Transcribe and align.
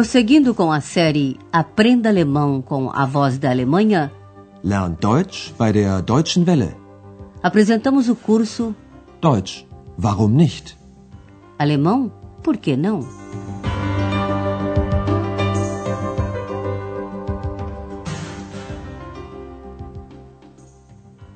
Prosseguindo 0.00 0.54
com 0.54 0.72
a 0.72 0.80
série 0.80 1.38
Aprenda 1.52 2.08
Alemão 2.08 2.62
com 2.62 2.88
a 2.88 3.04
Voz 3.04 3.36
da 3.36 3.50
Alemanha, 3.50 4.10
Lern 4.64 4.96
Deutsch 4.98 5.52
bei 5.58 5.74
der 5.74 6.00
Deutschen 6.00 6.42
Welle. 6.46 6.74
apresentamos 7.42 8.08
o 8.08 8.16
curso 8.16 8.74
Deutsch, 9.20 9.66
warum 10.02 10.28
nicht? 10.28 10.74
Alemão, 11.58 12.10
por 12.42 12.56
que 12.56 12.78
não? 12.78 13.00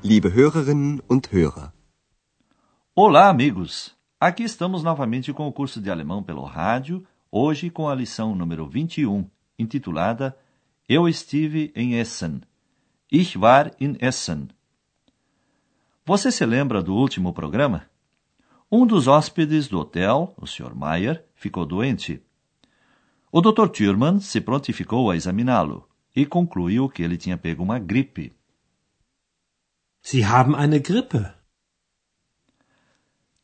Liebe 0.03 0.31
Hörerinnen 0.35 1.03
und 1.07 1.29
Hörer, 1.31 1.71
Olá, 2.97 3.29
amigos! 3.29 3.93
Aqui 4.19 4.43
estamos 4.43 4.83
novamente 4.83 5.35
com 5.35 5.47
o 5.47 5.53
curso 5.53 5.83
de 5.83 5.91
alemão 5.91 6.23
pelo 6.23 6.45
rádio, 6.45 7.05
hoje 7.37 7.69
com 7.69 7.89
a 7.89 7.95
lição 7.97 8.33
número 8.33 8.65
21, 8.65 9.29
intitulada 9.59 10.39
Eu 10.89 11.09
estive 11.09 11.73
em 11.75 11.99
Essen. 11.99 12.43
Ich 13.11 13.37
war 13.37 13.73
in 13.81 13.97
Essen. 14.01 14.51
Você 16.07 16.31
se 16.31 16.47
lembra 16.47 16.81
do 16.81 16.95
último 16.95 17.33
programa? 17.33 17.91
Um 18.71 18.87
dos 18.87 19.09
hóspedes 19.09 19.67
do 19.67 19.81
hotel, 19.81 20.33
o 20.37 20.47
Sr. 20.47 20.77
Mayer, 20.77 21.25
ficou 21.35 21.67
doente. 21.67 22.23
O 23.33 23.41
Dr. 23.41 23.67
Thurman 23.69 24.21
se 24.21 24.41
prontificou 24.41 25.11
a 25.11 25.17
examiná-lo 25.17 25.89
e 26.15 26.25
concluiu 26.25 26.89
que 26.89 27.03
ele 27.03 27.17
tinha 27.17 27.37
pego 27.37 27.65
uma 27.65 27.81
gripe. 27.81 28.33
Sie 30.01 30.25
haben 30.25 30.55
eine 30.55 30.79
Grippe. 30.79 31.19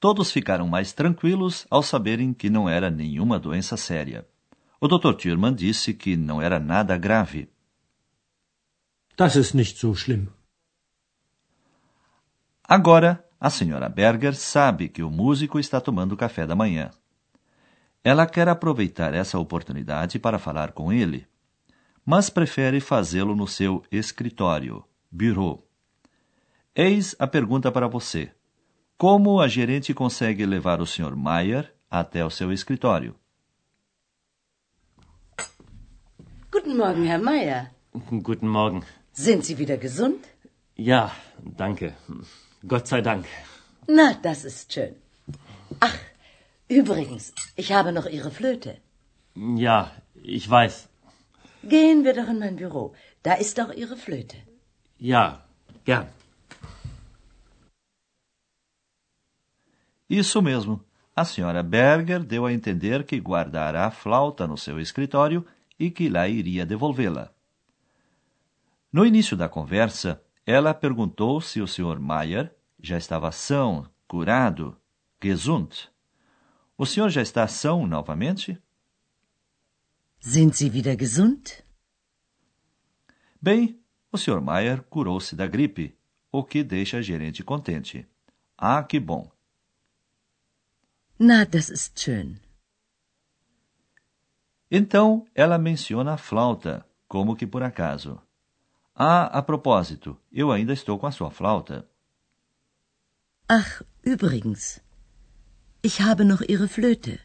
Todos 0.01 0.33
ficaram 0.33 0.67
mais 0.67 0.95
tranquilos 0.95 1.67
ao 1.71 1.83
saberem 1.83 2.33
que 2.33 2.49
não 2.49 2.67
era 2.67 2.91
nenhuma 2.91 3.39
doença 3.39 3.77
séria. 3.77 4.27
O 4.81 4.89
Dr. 4.89 5.13
Thurman 5.13 5.55
disse 5.55 5.93
que 5.93 6.17
não 6.17 6.41
era 6.41 6.59
nada 6.59 6.97
grave. 6.97 7.51
Das 9.15 9.37
ist 9.37 9.55
nicht 9.55 9.77
so 9.77 9.95
schlimm. 9.95 10.29
Agora, 12.65 13.23
a 13.39 13.51
senhora 13.51 13.91
Berger 13.91 14.35
sabe 14.35 14.89
que 14.89 15.03
o 15.03 15.11
músico 15.11 15.59
está 15.59 15.81
tomando 15.83 16.17
café 16.17 16.47
da 16.47 16.57
manhã. 16.57 16.91
Ela 18.03 18.27
quer 18.27 18.49
aproveitar 18.49 19.13
essa 19.13 19.39
oportunidade 19.39 20.19
para 20.19 20.39
falar 20.39 20.73
com 20.73 20.91
ele, 20.91 21.27
mas 22.07 22.31
prefere 22.31 22.81
fazê-lo 22.81 23.37
no 23.37 23.47
seu 23.47 23.85
escritório, 23.93 24.83
bureau. 25.11 25.69
Eis 26.75 27.15
a 27.19 27.27
pergunta 27.27 27.71
para 27.71 27.87
você. 27.87 28.33
Como 29.01 29.41
a 29.41 29.49
gerente 29.49 29.95
consegue 29.95 30.45
levar 30.45 30.79
o 30.83 30.87
Sr. 30.87 31.17
Mayer 31.17 31.73
até 31.91 32.23
o 32.23 32.29
seu 32.29 32.53
escritório? 32.53 33.15
Guten 36.53 36.77
Morgen, 36.77 37.07
Herr 37.07 37.19
Meier. 37.19 37.71
Guten 38.11 38.47
Morgen. 38.47 38.83
Sind 39.15 39.43
Sie 39.47 39.57
wieder 39.57 39.79
gesund? 39.79 40.21
Ja, 40.77 41.17
danke. 41.57 41.95
Gott 42.63 42.89
sei 42.89 43.01
Dank. 43.01 43.25
Na, 43.89 44.13
das 44.13 44.45
ist 44.45 44.71
schön. 44.71 44.95
Ach, 45.81 45.99
übrigens, 46.69 47.33
ich 47.57 47.73
habe 47.73 47.93
noch 47.93 48.05
Ihre 48.05 48.31
Flöte. 48.31 48.77
Ja, 49.35 49.93
ich 50.23 50.47
weiß. 50.47 50.89
Gehen 51.63 52.05
wir 52.05 52.13
doch 52.13 52.29
in 52.29 52.39
mein 52.39 52.57
Büro. 52.57 52.93
Da 53.23 53.33
ist 53.33 53.57
doch 53.57 53.73
Ihre 53.73 53.97
Flöte. 53.97 54.37
Ja, 54.99 55.43
gern. 55.87 56.09
Isso 60.11 60.43
mesmo. 60.43 60.85
A 61.15 61.25
senhora 61.25 61.63
Berger 61.63 62.25
deu 62.25 62.45
a 62.45 62.53
entender 62.53 63.05
que 63.05 63.17
guardará 63.21 63.87
a 63.87 63.91
flauta 63.93 64.45
no 64.45 64.59
seu 64.59 64.81
escritório 64.81 65.47
e 65.79 65.89
que 65.89 66.09
lá 66.09 66.27
iria 66.27 66.67
devolvê-la. 66.67 67.33
No 68.93 69.07
início 69.07 69.37
da 69.37 69.49
conversa, 69.49 70.21
ela 70.45 70.75
perguntou 70.75 71.41
se 71.41 71.61
o 71.61 71.67
Sr. 71.69 72.01
Mayer 72.01 72.53
já 72.83 72.99
estava 72.99 73.31
são, 73.31 73.89
curado, 74.09 74.77
gesund. 75.23 75.89
O 76.77 76.85
senhor 76.85 77.09
já 77.09 77.23
está 77.23 77.47
são 77.47 77.87
novamente? 77.87 78.61
Sind 80.19 80.55
Sie 80.55 80.69
wieder 80.69 80.99
gesund? 80.99 81.63
Bem, 83.41 83.79
o 84.11 84.19
Sr. 84.19 84.41
Mayer 84.41 84.83
curou-se 84.83 85.37
da 85.37 85.47
gripe, 85.47 85.97
o 86.33 86.43
que 86.43 86.65
deixa 86.65 86.99
a 86.99 87.03
gerente 87.03 87.45
contente. 87.45 88.07
Ah, 88.59 88.83
que 88.83 88.99
bom! 88.99 89.31
Na, 91.23 91.45
das 91.45 91.69
ist 91.69 92.01
schön. 92.01 92.41
Então 94.71 95.27
ela 95.35 95.59
menciona 95.59 96.15
a 96.15 96.17
flauta, 96.17 96.87
como 97.07 97.37
que 97.37 97.47
por 97.47 97.63
acaso. 97.63 98.23
Ah, 98.95 99.27
a 99.27 99.43
propósito, 99.43 100.17
eu 100.33 100.51
ainda 100.51 100.73
estou 100.73 100.99
com 100.99 101.07
a 101.07 101.13
sua 101.13 101.31
flauta. 101.31 101.87
Ach, 103.47 103.85
übrigens, 104.03 104.81
ich 105.83 106.01
habe 106.01 106.25
noch 106.25 106.43
Ihre 106.49 106.69
Flöte. 106.69 107.21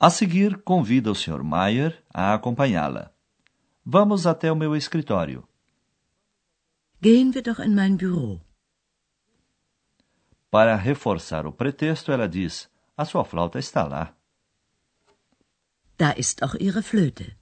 A 0.00 0.08
seguir, 0.08 0.62
convida 0.62 1.10
o 1.10 1.14
Sr. 1.14 1.42
Mayer 1.42 2.02
a 2.14 2.32
acompanhá-la. 2.32 3.12
Vamos 3.84 4.26
até 4.26 4.50
o 4.50 4.56
meu 4.56 4.74
escritório. 4.74 5.46
Gehen 7.02 7.34
wir 7.34 7.42
doch 7.42 7.58
in 7.58 7.74
mein 7.74 7.96
Büro. 7.98 8.40
Para 10.50 10.74
reforçar 10.76 11.46
o 11.46 11.52
pretexto, 11.52 12.10
ela 12.10 12.28
diz: 12.28 12.70
A 12.96 13.04
sua 13.04 13.24
flauta 13.24 13.58
está 13.58 13.84
lá. 13.84 14.14
Da 15.98 16.14
ist 16.16 16.42
auch 16.42 16.56
Ihre 16.60 16.82
Flöte. 16.82 17.36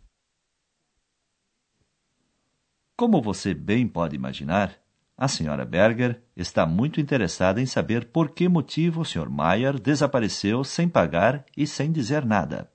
Como 2.96 3.20
você 3.20 3.52
bem 3.52 3.86
pode 3.86 4.16
imaginar, 4.16 4.74
a 5.16 5.28
senhora 5.28 5.64
Berger 5.64 6.22
está 6.34 6.66
muito 6.66 7.00
interessada 7.00 7.60
em 7.60 7.66
saber 7.66 8.06
por 8.06 8.30
que 8.30 8.48
motivo 8.48 9.02
o 9.02 9.04
Sr. 9.04 9.28
Mayer 9.28 9.78
desapareceu 9.78 10.64
sem 10.64 10.88
pagar 10.88 11.44
e 11.56 11.66
sem 11.66 11.92
dizer 11.92 12.24
nada. 12.24 12.70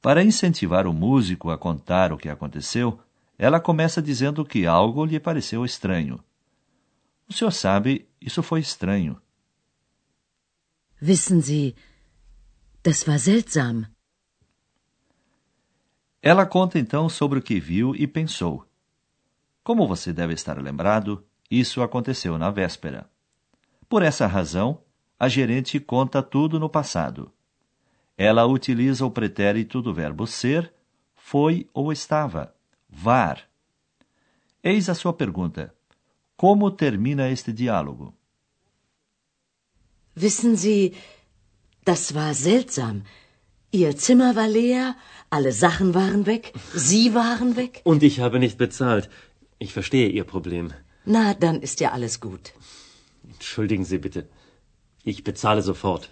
Para 0.00 0.22
incentivar 0.24 0.86
o 0.86 0.92
músico 0.92 1.50
a 1.50 1.56
contar 1.56 2.12
o 2.12 2.18
que 2.18 2.28
aconteceu, 2.28 2.98
ela 3.38 3.60
começa 3.60 4.02
dizendo 4.02 4.44
que 4.44 4.66
algo 4.66 5.04
lhe 5.04 5.20
pareceu 5.20 5.64
estranho. 5.64 6.22
O 7.32 7.34
senhor 7.34 7.50
sabe, 7.50 8.06
isso 8.20 8.42
foi 8.42 8.60
estranho. 8.60 9.18
Wissen 11.00 11.40
Sie, 11.40 11.74
das 12.84 13.08
war 13.08 13.18
seltsam. 13.18 13.86
Ela 16.20 16.44
conta 16.44 16.78
então 16.78 17.08
sobre 17.08 17.38
o 17.38 17.42
que 17.42 17.58
viu 17.58 17.96
e 17.96 18.06
pensou. 18.06 18.66
Como 19.64 19.88
você 19.88 20.12
deve 20.12 20.34
estar 20.34 20.60
lembrado, 20.60 21.24
isso 21.50 21.80
aconteceu 21.80 22.36
na 22.36 22.50
véspera. 22.50 23.10
Por 23.88 24.02
essa 24.02 24.26
razão, 24.26 24.82
a 25.18 25.26
gerente 25.26 25.80
conta 25.80 26.22
tudo 26.22 26.60
no 26.60 26.68
passado. 26.68 27.32
Ela 28.14 28.44
utiliza 28.44 29.06
o 29.06 29.10
pretérito 29.10 29.80
do 29.80 29.94
verbo 29.94 30.26
ser, 30.26 30.70
foi 31.14 31.66
ou 31.72 31.90
estava, 31.90 32.54
var. 32.90 33.48
Eis 34.62 34.90
a 34.90 34.94
sua 34.94 35.14
pergunta. 35.14 35.74
Como 36.42 36.74
termina 36.84 37.24
este 37.28 37.52
diálogo? 37.52 38.06
Wissen 40.24 40.56
Sie, 40.56 40.92
das 41.84 42.02
war 42.16 42.34
seltsam. 42.34 43.04
Ihr 43.70 43.92
Zimmer 43.96 44.34
war 44.34 44.48
leer, 44.48 44.96
alle 45.30 45.52
Sachen 45.52 45.94
waren 45.94 46.26
weg, 46.26 46.52
Sie 46.74 47.14
waren 47.14 47.54
weg. 47.54 47.80
Und 47.84 48.02
ich 48.02 48.18
habe 48.18 48.40
nicht 48.40 48.58
bezahlt. 48.58 49.08
Ich 49.60 49.72
verstehe 49.72 50.08
Ihr 50.08 50.24
Problem. 50.24 50.66
Na, 51.04 51.32
dann 51.34 51.60
ist 51.66 51.78
ja 51.78 51.92
alles 51.92 52.18
gut. 52.18 52.44
Entschuldigen 53.34 53.84
Sie 53.84 53.98
bitte. 53.98 54.28
Ich 55.04 55.22
bezahle 55.22 55.62
sofort. 55.62 56.10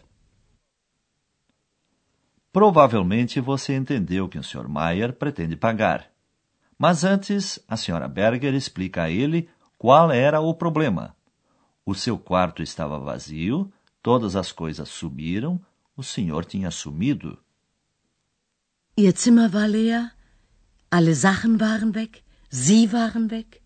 Provavelmente 2.53 3.41
você 3.41 3.73
entendeu 3.75 4.29
que 4.29 4.39
o 4.39 4.45
Sr. 4.45 4.69
Mayer 4.69 5.11
pretende 5.11 5.57
pagar. 5.57 6.01
Mas 6.79 7.03
antes, 7.05 7.61
a 7.67 7.77
Sra. 7.77 8.07
Berger 8.09 8.55
explica 8.55 9.03
a 9.03 9.11
ele 9.11 9.49
qual 9.81 10.13
era 10.13 10.43
o 10.43 10.53
problema. 10.53 11.17
O 11.87 11.95
seu 11.95 12.19
quarto 12.19 12.63
estava 12.63 12.99
vazio, 12.99 13.73
todas 14.03 14.37
as 14.37 14.53
coisas 14.53 14.91
sumiram, 14.91 15.59
o 15.97 16.03
senhor 16.03 16.45
tinha 16.45 16.71
sumido. 16.71 17.39
Ihr 18.95 19.15
Zimmer 19.17 19.51
war 19.51 19.67
leer, 19.67 20.13
alle 20.91 21.15
Sachen 21.15 21.59
waren 21.59 21.95
weg, 21.95 22.23
Sie 22.51 22.87
waren 22.93 23.31
weg. 23.31 23.63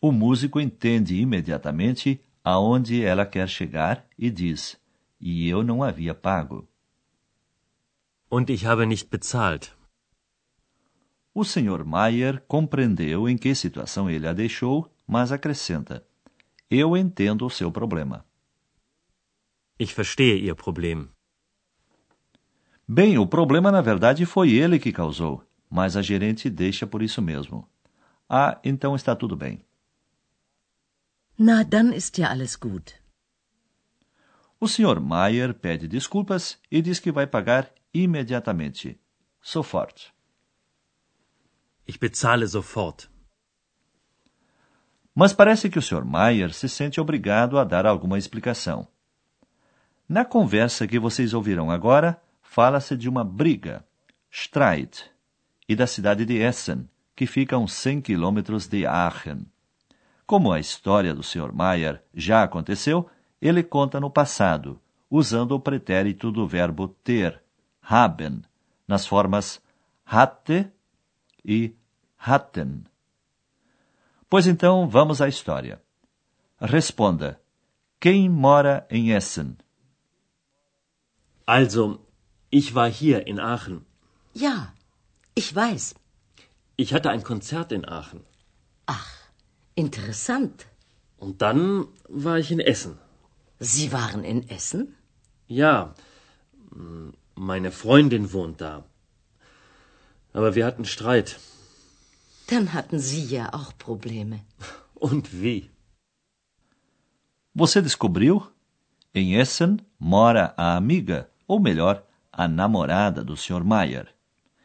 O 0.00 0.12
músico 0.12 0.60
entende 0.60 1.20
imediatamente 1.20 2.20
aonde 2.44 3.02
ela 3.02 3.26
quer 3.26 3.48
chegar 3.48 4.06
e 4.16 4.30
diz: 4.30 4.78
E 5.20 5.48
eu 5.48 5.64
não 5.64 5.82
havia 5.82 6.14
pago. 6.14 6.68
Und 8.30 8.50
ich 8.50 8.64
habe 8.64 8.86
nicht 8.86 9.10
bezahlt. 9.10 9.75
O 11.38 11.44
Sr. 11.44 11.84
Mayer 11.84 12.42
compreendeu 12.48 13.28
em 13.28 13.36
que 13.36 13.54
situação 13.54 14.08
ele 14.08 14.26
a 14.26 14.32
deixou, 14.32 14.90
mas 15.06 15.30
acrescenta: 15.30 16.02
Eu 16.70 16.96
entendo 16.96 17.44
o 17.44 17.50
seu 17.50 17.70
problema. 17.70 18.24
Ich 19.78 19.94
verstehe 19.94 20.46
Ihr 20.46 20.54
Problem. 20.54 21.10
Bem, 22.88 23.18
o 23.18 23.26
problema 23.26 23.70
na 23.70 23.82
verdade 23.82 24.24
foi 24.24 24.52
ele 24.52 24.78
que 24.78 24.90
causou, 24.90 25.44
mas 25.68 25.94
a 25.94 26.00
gerente 26.00 26.48
deixa 26.48 26.86
por 26.86 27.02
isso 27.02 27.20
mesmo. 27.20 27.68
Ah, 28.26 28.58
então 28.64 28.96
está 28.96 29.14
tudo 29.14 29.36
bem. 29.36 29.60
Na, 31.38 31.64
dann 31.64 31.92
ist 31.92 32.16
ja 32.16 32.30
alles 32.30 32.56
gut. 32.56 32.94
O 34.58 34.66
Sr. 34.66 34.98
Mayer 35.00 35.52
pede 35.52 35.86
desculpas 35.86 36.58
e 36.70 36.80
diz 36.80 36.98
que 36.98 37.12
vai 37.12 37.26
pagar 37.26 37.70
imediatamente. 37.92 38.98
Sofort. 39.42 40.15
Ich 41.86 41.98
bezahle 41.98 42.46
sofort. 42.46 43.08
Mas 45.14 45.32
parece 45.32 45.70
que 45.70 45.78
o 45.78 45.82
Sr. 45.82 46.04
Mayer 46.04 46.52
se 46.52 46.68
sente 46.68 47.00
obrigado 47.00 47.58
a 47.58 47.64
dar 47.64 47.86
alguma 47.86 48.18
explicação. 48.18 48.86
Na 50.08 50.24
conversa 50.24 50.86
que 50.86 50.98
vocês 50.98 51.32
ouvirão 51.32 51.70
agora, 51.70 52.20
fala-se 52.42 52.96
de 52.96 53.08
uma 53.08 53.24
briga, 53.24 53.84
Streit, 54.30 55.10
e 55.68 55.74
da 55.74 55.86
cidade 55.86 56.24
de 56.24 56.36
Essen, 56.36 56.88
que 57.14 57.26
fica 57.26 57.56
a 57.56 57.58
uns 57.58 57.72
100 57.72 58.02
quilômetros 58.02 58.66
de 58.66 58.84
Aachen. 58.86 59.46
Como 60.26 60.52
a 60.52 60.60
história 60.60 61.14
do 61.14 61.22
Sr. 61.22 61.52
Mayer 61.52 62.02
já 62.12 62.42
aconteceu, 62.42 63.08
ele 63.40 63.62
conta 63.62 64.00
no 64.00 64.10
passado, 64.10 64.80
usando 65.10 65.52
o 65.52 65.60
pretérito 65.60 66.32
do 66.32 66.46
verbo 66.46 66.88
ter, 66.88 67.40
haben, 67.80 68.42
nas 68.86 69.06
formas 69.06 69.62
hatte 70.04 70.68
e 71.44 71.75
hatten. 72.18 72.86
Pois 74.28 74.46
então, 74.46 74.88
vamos 74.88 75.20
à 75.20 75.28
história. 75.28 75.80
Responda: 76.60 77.40
quem 78.00 78.28
mora 78.28 78.86
em 78.90 79.12
Essen? 79.12 79.56
Also, 81.46 82.00
ich 82.50 82.74
war 82.74 82.88
hier 82.88 83.26
in 83.26 83.38
Aachen. 83.38 83.86
Ja, 84.34 84.72
ich 85.34 85.54
weiß. 85.54 85.94
Ich 86.76 86.92
hatte 86.92 87.10
ein 87.10 87.22
Konzert 87.22 87.72
in 87.72 87.88
Aachen. 87.88 88.24
Ach, 88.86 89.10
interessant. 89.74 90.66
Und 91.18 91.40
dann 91.40 91.86
war 92.08 92.38
ich 92.38 92.50
in 92.50 92.60
Essen. 92.60 92.98
Sie 93.58 93.92
waren 93.92 94.24
in 94.24 94.48
Essen? 94.48 94.94
Ja, 95.48 95.94
meine 97.34 97.70
Freundin 97.72 98.32
wohnt 98.32 98.60
da. 98.60 98.84
Aber 100.32 100.54
wir 100.54 100.66
hatten 100.66 100.84
Streit. 100.84 101.38
Dann 102.48 102.72
hatten 102.72 102.98
Sie 102.98 103.24
ja 103.24 103.52
auch 103.52 103.76
Probleme. 103.76 104.40
Und 104.94 105.32
wie? 105.42 105.70
Você 107.54 107.82
descobriu? 107.82 108.42
Em 109.14 109.34
Essen 109.34 109.80
mora 109.98 110.54
a 110.56 110.76
amiga, 110.76 111.30
ou 111.46 111.58
melhor, 111.58 112.04
a 112.30 112.46
namorada 112.46 113.24
do 113.24 113.36
Sr. 113.36 113.64
Mayer. 113.64 114.08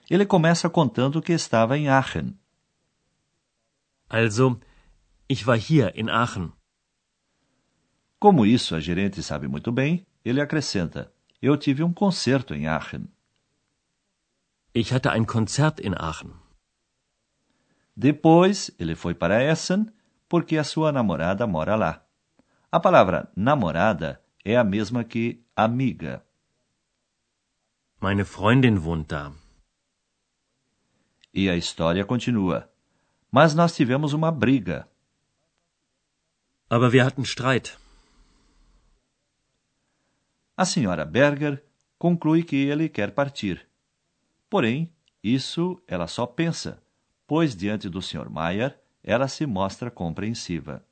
Ele 0.10 0.26
começa 0.26 0.70
contando 0.70 1.22
que 1.22 1.32
estava 1.32 1.78
em 1.78 1.88
Aachen. 1.88 2.38
Also, 4.10 4.60
ich 5.30 5.48
war 5.48 5.58
hier 5.58 5.94
in 5.96 6.10
Aachen. 6.10 6.52
Como 8.20 8.46
isso 8.46 8.76
a 8.76 8.82
gerente 8.82 9.24
sabe 9.24 9.48
muito 9.48 9.72
bem, 9.72 10.06
ele 10.24 10.42
acrescenta: 10.42 11.12
Eu 11.42 11.56
tive 11.58 11.82
um 11.82 11.94
concerto 11.94 12.54
em 12.54 12.68
Aachen. 12.68 13.08
Ich 14.74 14.92
hatte 14.94 15.10
ein 15.12 15.26
Konzert 15.26 15.80
in 15.80 15.96
Aachen. 15.98 16.41
Depois, 18.02 18.72
ele 18.80 18.96
foi 18.96 19.14
para 19.14 19.44
Essen 19.44 19.86
porque 20.28 20.58
a 20.58 20.64
sua 20.64 20.92
namorada 20.92 21.46
mora 21.46 21.76
lá. 21.76 22.04
A 22.72 22.80
palavra 22.80 23.32
namorada 23.36 24.20
é 24.44 24.58
a 24.58 24.64
mesma 24.64 25.04
que 25.04 25.46
amiga. 25.56 26.26
Meine 28.00 28.24
Freundin 28.26 28.80
wohnt 28.80 29.08
da. 29.10 29.32
E 31.32 31.48
a 31.48 31.56
história 31.56 32.04
continua. 32.04 32.68
Mas 33.32 33.54
nós 33.54 33.76
tivemos 33.76 34.14
uma 34.14 34.32
briga. 34.32 34.90
Aber 36.72 36.92
wir 36.92 37.06
hatten 37.06 37.24
Streit. 37.24 37.78
A 40.58 40.66
senhora 40.66 41.06
Berger 41.06 41.64
conclui 42.00 42.42
que 42.42 42.56
ele 42.56 42.90
quer 42.90 43.12
partir. 43.12 43.64
Porém, 44.50 44.92
isso 45.24 45.80
ela 45.88 46.08
só 46.08 46.26
pensa, 46.26 46.81
pois 47.32 47.56
diante 47.56 47.88
do 47.88 48.02
Sr. 48.02 48.30
Mayer 48.30 48.78
ela 49.02 49.26
se 49.26 49.46
mostra 49.46 49.90
compreensiva. 49.90 50.86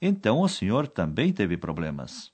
Então 0.00 0.40
o 0.40 0.48
senhor 0.48 0.86
também 0.86 1.32
teve 1.32 1.56
problemas. 1.56 2.30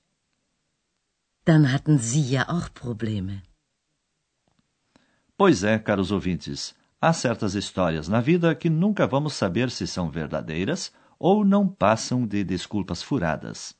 Dann 1.43 1.65
hatten 1.65 1.97
Sie 1.97 2.35
ja 2.35 2.45
auch 2.47 2.69
Probleme. 2.69 3.41
Pois 5.35 5.63
é, 5.63 5.79
caros 5.79 6.11
ouvintes, 6.11 6.75
há 7.01 7.11
certas 7.13 7.55
histórias 7.55 8.07
na 8.07 8.21
vida 8.21 8.53
que 8.53 8.69
nunca 8.69 9.07
vamos 9.07 9.33
saber 9.33 9.71
se 9.71 9.87
são 9.87 10.11
verdadeiras 10.11 10.93
ou 11.17 11.43
não 11.43 11.67
passam 11.67 12.27
de 12.27 12.43
desculpas 12.43 13.01
furadas. 13.01 13.75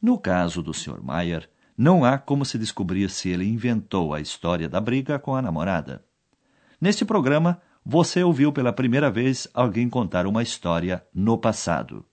No 0.00 0.18
caso 0.18 0.62
do 0.62 0.72
Sr. 0.72 1.02
Mayer, 1.02 1.50
não 1.76 2.02
há 2.02 2.16
como 2.16 2.46
se 2.46 2.56
descobrir 2.56 3.10
se 3.10 3.28
ele 3.28 3.46
inventou 3.46 4.14
a 4.14 4.22
história 4.22 4.70
da 4.70 4.80
briga 4.80 5.18
com 5.18 5.36
a 5.36 5.42
namorada. 5.42 6.02
Neste 6.80 7.04
programa, 7.04 7.60
você 7.90 8.22
ouviu 8.22 8.52
pela 8.52 8.72
primeira 8.72 9.10
vez 9.10 9.48
alguém 9.52 9.88
contar 9.90 10.24
uma 10.24 10.44
história 10.44 11.04
no 11.12 11.36
passado. 11.36 12.06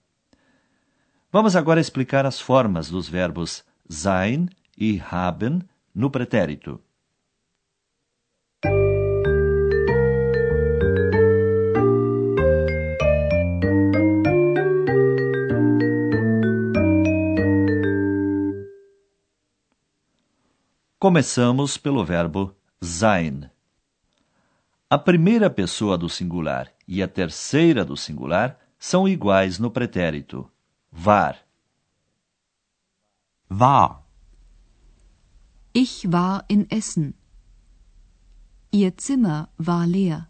Vamos 1.30 1.54
agora 1.54 1.80
explicar 1.80 2.26
as 2.26 2.40
formas 2.40 2.90
dos 2.90 3.08
verbos 3.08 3.64
sein 3.88 4.48
e 4.76 4.98
haben 4.98 5.60
no 5.94 6.10
pretérito. 6.10 6.80
Começamos 20.98 21.78
pelo 21.78 22.04
verbo 22.04 22.52
sein. 22.80 23.48
A 24.90 24.96
primeira 24.96 25.50
pessoa 25.50 25.98
do 25.98 26.08
singular 26.08 26.72
e 26.86 27.02
a 27.02 27.08
terceira 27.08 27.84
do 27.84 27.94
singular 27.94 28.58
são 28.78 29.06
iguais 29.06 29.58
no 29.58 29.70
pretérito 29.70 30.50
war. 30.90 31.36
War. 33.50 34.02
Ich 35.74 36.06
war 36.10 36.42
in 36.48 36.66
Essen. 36.70 37.12
Ihr 38.72 38.94
Zimmer 38.98 39.50
war 39.58 39.86
leer. 39.86 40.26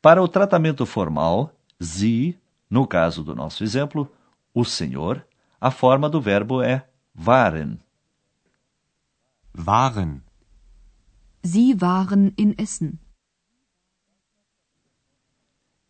Para 0.00 0.22
o 0.22 0.28
tratamento 0.28 0.86
formal, 0.86 1.52
sie, 1.80 2.38
no 2.70 2.86
caso 2.86 3.24
do 3.24 3.34
nosso 3.34 3.64
exemplo, 3.64 4.08
o 4.54 4.64
senhor, 4.64 5.26
a 5.60 5.72
forma 5.72 6.08
do 6.08 6.20
verbo 6.20 6.62
é 6.62 6.88
waren. 7.12 7.80
Waren. 9.52 10.27
Sie 11.42 11.80
waren 11.80 12.32
in 12.36 12.54
Essen. 12.58 12.98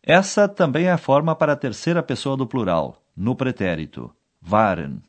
Essa 0.03 0.49
também 0.49 0.87
é 0.87 0.93
a 0.93 0.99
forma 0.99 1.35
para 1.35 1.53
a 1.53 1.57
terceira 1.57 2.03
pessoa 2.03 2.37
do 2.37 2.47
plural, 2.47 3.03
no 3.17 3.37
pretérito, 3.37 4.15
waren. 4.41 5.03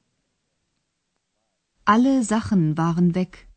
Alle 1.86 2.24
Sachen 2.24 2.76
waren 2.76 3.12
weg. 3.16 3.48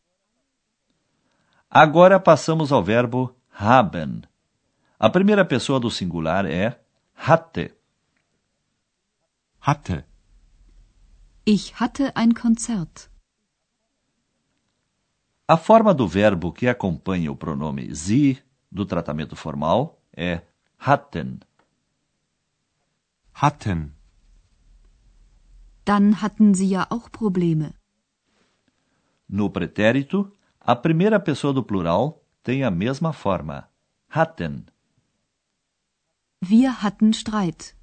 Agora 1.69 2.19
passamos 2.19 2.71
ao 2.71 2.83
verbo 2.83 3.35
haben. 3.49 4.23
A 4.99 5.09
primeira 5.09 5.43
pessoa 5.43 5.79
do 5.79 5.91
singular 5.91 6.45
é 6.45 6.79
hatte. 7.13 7.75
Hatte. 9.59 10.05
Ich 11.45 11.73
hatte 11.79 12.15
ein 12.15 12.33
Konzert. 12.33 13.09
A 15.53 15.57
forma 15.57 15.93
do 15.93 16.07
verbo 16.07 16.51
que 16.51 16.67
acompanha 16.67 17.31
o 17.31 17.35
pronome 17.35 17.93
sie 17.93 18.41
do 18.71 18.87
tratamento 18.87 19.35
formal 19.35 20.01
é 20.11 20.41
hatten. 20.79 21.41
Hatten. 23.35 23.93
Dann 25.85 26.23
hatten 26.23 26.55
Sie 26.55 26.69
ja 26.69 26.87
auch 26.89 27.11
Probleme. 27.11 27.75
No 29.29 29.51
pretérito, 29.51 30.31
a 30.59 30.75
primeira 30.75 31.19
pessoa 31.19 31.53
do 31.53 31.61
plural 31.61 32.19
tem 32.41 32.63
a 32.63 32.71
mesma 32.71 33.13
forma, 33.13 33.69
hatten. 34.09 34.65
Wir 36.41 36.81
hatten 36.81 37.13
Streit. 37.13 37.75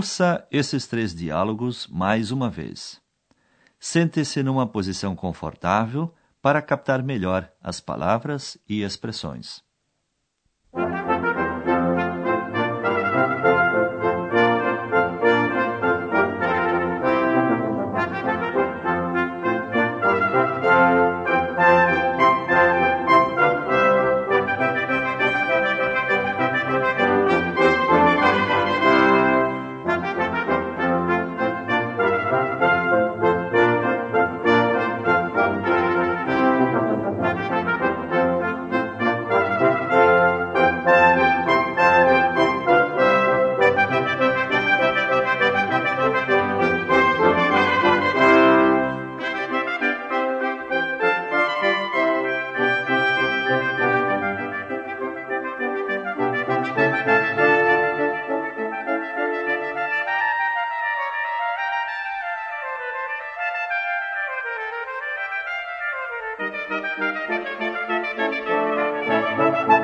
Ouça 0.00 0.48
esses 0.50 0.86
três 0.86 1.14
diálogos 1.14 1.86
mais 1.86 2.30
uma 2.30 2.48
vez. 2.48 2.98
Sente-se 3.78 4.42
numa 4.42 4.66
posição 4.66 5.14
confortável, 5.14 6.14
para 6.40 6.62
captar 6.62 7.02
melhor 7.02 7.52
as 7.62 7.82
palavras 7.82 8.56
e 8.66 8.80
expressões. 8.80 9.62
Thank 66.40 66.54
you. 69.70 69.79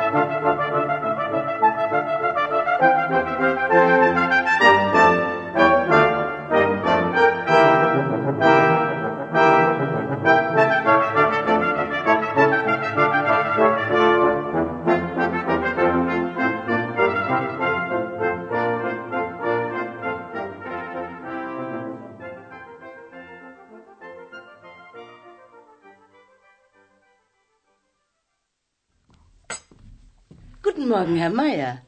Guten 30.76 30.90
Morgen, 30.90 31.16
Herr 31.16 31.30
Meier. 31.30 31.80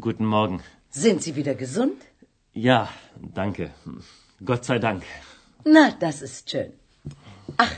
Guten 0.00 0.26
Morgen. 0.26 0.60
Sind 0.90 1.22
Sie 1.22 1.36
wieder 1.36 1.54
gesund? 1.54 1.98
Ja, 2.52 2.88
danke. 3.34 3.70
Gott 4.44 4.64
sei 4.64 4.80
Dank. 4.80 5.04
Na, 5.64 5.92
das 6.00 6.22
ist 6.22 6.50
schön. 6.50 6.72
Ach, 7.56 7.74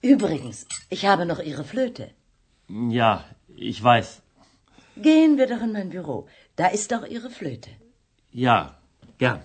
übrigens, 0.00 0.66
ich 0.88 1.04
habe 1.04 1.26
noch 1.26 1.40
Ihre 1.40 1.64
Flöte. 1.64 2.10
Ja, 2.68 3.24
ich 3.56 3.82
weiß. 3.82 4.22
Gehen 5.08 5.36
wir 5.36 5.48
doch 5.48 5.62
in 5.62 5.72
mein 5.72 5.90
Büro. 5.90 6.28
Da 6.54 6.68
ist 6.68 6.92
doch 6.92 7.04
Ihre 7.04 7.30
Flöte. 7.30 7.70
Ja, 8.30 8.78
gern. 9.18 9.40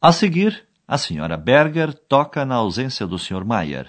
A 0.00 0.12
seguir, 0.12 0.52
a 0.86 0.96
senhora 0.96 1.36
Berger 1.36 1.92
toca 2.08 2.46
na 2.46 2.60
ausência 2.60 3.06
do 3.06 3.18
Sr. 3.18 3.44
Mayer. 3.44 3.86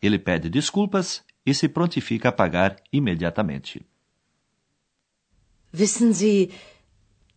Ele 0.00 0.20
pede 0.20 0.48
desculpas 0.48 1.23
e 1.46 1.52
se 1.54 1.68
prontifica 1.68 2.28
a 2.30 2.32
pagar 2.32 2.76
imediatamente. 2.92 3.84
Wissen 5.72 6.12
Sie, 6.12 6.50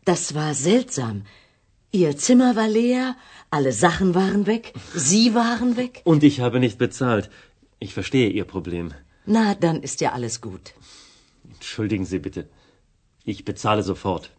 das 0.05 0.33
war 0.33 0.53
seltsam. 0.53 1.23
Ihr 1.91 2.15
Zimmer 2.17 2.55
war 2.55 2.67
leer, 2.67 3.15
alle 3.49 3.71
Sachen 3.71 4.13
waren 4.13 4.45
weg, 4.45 4.73
Sie 4.93 5.33
waren 5.33 5.75
weg. 5.75 6.01
Und 6.03 6.23
ich 6.23 6.39
habe 6.39 6.59
nicht 6.59 6.77
bezahlt. 6.77 7.29
Ich 7.79 7.93
verstehe 7.93 8.29
Ihr 8.29 8.45
Problem. 8.45 8.93
Na, 9.25 9.55
dann 9.55 9.81
ist 9.81 10.01
ja 10.01 10.13
alles 10.13 10.41
gut. 10.41 10.73
Entschuldigen 11.43 12.05
Sie 12.05 12.19
bitte. 12.19 12.47
Ich 13.23 13.43
bezahle 13.43 13.83
sofort. 13.83 14.31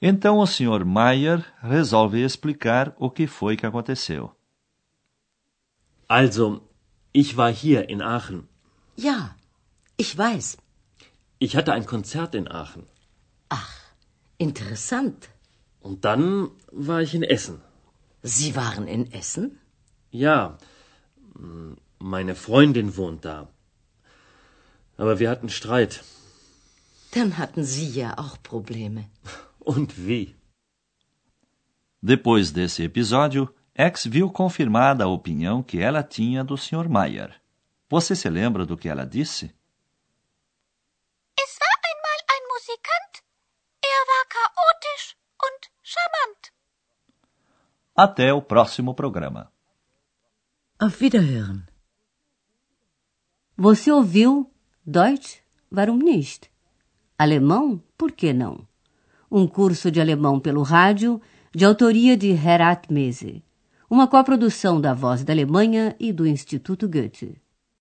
Então 0.00 0.38
o 0.38 0.46
Sr. 0.46 0.84
Mayer 0.84 1.42
resolve 1.62 2.22
explicar 2.22 2.94
o 2.98 3.10
que 3.10 3.26
foi 3.26 3.56
que 3.56 3.66
aconteceu. 3.66 4.30
Also, 6.06 6.62
ich 7.14 7.36
war 7.38 7.52
hier 7.62 7.88
in 7.88 8.02
Aachen. 8.02 8.48
Ja, 8.96 9.34
ich 9.96 10.16
weiß. 10.18 10.58
Ich 11.38 11.56
hatte 11.56 11.72
ein 11.72 11.86
Konzert 11.86 12.34
in 12.34 12.48
Aachen. 12.48 12.84
Interessant. 14.36 15.30
Und 15.80 16.04
dann 16.04 16.50
war 16.72 17.00
ich 17.02 17.14
in 17.14 17.22
Essen. 17.22 17.60
Sie 18.22 18.56
waren 18.56 18.86
in 18.88 19.12
Essen? 19.12 19.58
Ja, 20.10 20.58
meine 21.98 22.34
Freundin 22.34 22.96
wohnt 22.96 23.24
da. 23.24 23.48
Aber 24.96 25.18
wir 25.20 25.30
hatten 25.30 25.48
Streit. 25.48 26.02
Dann 27.12 27.38
hatten 27.38 27.64
Sie 27.64 27.88
ja 27.88 28.18
auch 28.18 28.36
Probleme. 28.42 29.08
Und 29.60 29.90
wie? 30.06 30.34
Depois 32.00 32.52
desse 32.52 32.82
episódio, 32.82 33.48
X 33.76 34.06
viu 34.06 34.30
confirmada 34.30 35.02
a 35.02 35.08
opinião 35.08 35.60
que 35.60 35.80
ela 35.80 36.00
tinha 36.00 36.44
do 36.44 36.56
Sr. 36.56 36.88
Mayer. 36.88 37.34
Você 37.90 38.14
se 38.14 38.30
lembra 38.30 38.64
do 38.64 38.76
que 38.76 38.88
ela 38.88 39.04
disse? 39.04 39.52
Es 41.36 41.58
war 41.58 41.78
einmal 41.90 42.20
ein 42.34 42.44
Musikant. 42.52 43.24
Er 43.82 44.02
war 44.10 44.24
chaotisch 44.36 45.16
und 45.42 45.70
charmant. 45.82 46.52
Até 47.96 48.32
o 48.32 48.40
próximo 48.40 48.94
programa. 48.94 49.52
Auf 50.78 51.00
Wiederhören. 51.00 51.66
Você 53.56 53.90
ouviu 53.90 54.48
Deutsch? 54.86 55.42
Warum 55.72 55.98
nicht? 55.98 56.48
Alemão? 57.18 57.82
Por 57.98 58.12
que 58.12 58.32
não? 58.32 58.68
Um 59.28 59.48
curso 59.48 59.90
de 59.90 60.00
alemão 60.00 60.38
pelo 60.38 60.62
rádio, 60.62 61.20
de 61.52 61.64
autoria 61.64 62.16
de 62.16 62.30
Herat 62.30 62.88
Mese. 62.88 63.42
Uma 63.94 64.08
coprodução 64.08 64.80
da 64.80 64.92
Voz 64.92 65.22
da 65.22 65.32
Alemanha 65.32 65.94
e 66.00 66.12
do 66.12 66.26
Instituto 66.26 66.88
Goethe. 66.88 67.43